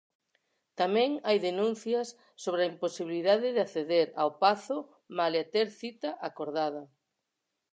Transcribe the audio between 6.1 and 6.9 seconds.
acordada.